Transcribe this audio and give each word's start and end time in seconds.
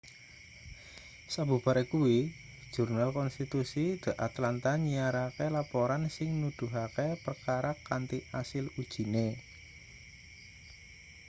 sabubare 1.33 1.83
kuwi 1.93 2.17
jurnal-konstitusi 2.73 3.83
the 4.03 4.11
atlanta 4.27 4.71
nyiarake 4.85 5.45
laporan 5.57 6.03
sing 6.15 6.29
nuduhake 6.41 7.07
perkara 7.25 7.71
kanthi 7.87 8.17
asil 8.41 8.65
ujine 8.81 9.27